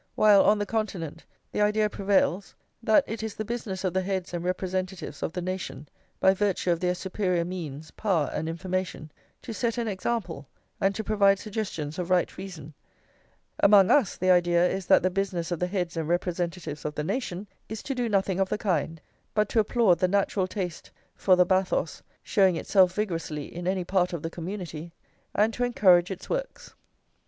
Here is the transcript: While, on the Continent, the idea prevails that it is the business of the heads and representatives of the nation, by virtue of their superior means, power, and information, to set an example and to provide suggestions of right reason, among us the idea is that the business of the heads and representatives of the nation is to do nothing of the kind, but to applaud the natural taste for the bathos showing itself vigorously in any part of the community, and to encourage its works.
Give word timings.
While, 0.15 0.43
on 0.45 0.57
the 0.57 0.65
Continent, 0.65 1.25
the 1.51 1.61
idea 1.61 1.87
prevails 1.87 2.55
that 2.81 3.03
it 3.05 3.21
is 3.21 3.35
the 3.35 3.45
business 3.45 3.83
of 3.83 3.93
the 3.93 4.01
heads 4.01 4.33
and 4.33 4.43
representatives 4.43 5.21
of 5.21 5.31
the 5.33 5.43
nation, 5.43 5.87
by 6.19 6.33
virtue 6.33 6.71
of 6.71 6.79
their 6.79 6.95
superior 6.95 7.45
means, 7.45 7.91
power, 7.91 8.31
and 8.33 8.49
information, 8.49 9.11
to 9.43 9.53
set 9.53 9.77
an 9.77 9.87
example 9.87 10.47
and 10.79 10.95
to 10.95 11.03
provide 11.03 11.37
suggestions 11.37 11.99
of 11.99 12.09
right 12.09 12.35
reason, 12.35 12.73
among 13.59 13.91
us 13.91 14.17
the 14.17 14.31
idea 14.31 14.67
is 14.67 14.87
that 14.87 15.03
the 15.03 15.11
business 15.11 15.51
of 15.51 15.59
the 15.59 15.67
heads 15.67 15.95
and 15.95 16.09
representatives 16.09 16.83
of 16.83 16.95
the 16.95 17.03
nation 17.03 17.45
is 17.69 17.83
to 17.83 17.93
do 17.93 18.09
nothing 18.09 18.39
of 18.39 18.49
the 18.49 18.57
kind, 18.57 19.01
but 19.35 19.49
to 19.49 19.59
applaud 19.59 19.99
the 19.99 20.07
natural 20.07 20.47
taste 20.47 20.89
for 21.15 21.35
the 21.35 21.45
bathos 21.45 22.01
showing 22.23 22.55
itself 22.55 22.91
vigorously 22.93 23.55
in 23.55 23.67
any 23.67 23.83
part 23.83 24.13
of 24.13 24.23
the 24.23 24.31
community, 24.31 24.93
and 25.35 25.53
to 25.53 25.63
encourage 25.63 26.09
its 26.09 26.27
works. 26.27 26.73